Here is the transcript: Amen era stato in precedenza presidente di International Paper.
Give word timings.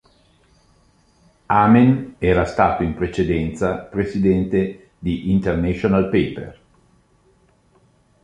Amen 1.51 2.15
era 2.17 2.43
stato 2.45 2.81
in 2.81 2.95
precedenza 2.95 3.77
presidente 3.83 4.93
di 4.97 5.29
International 5.31 6.09
Paper. 6.09 6.59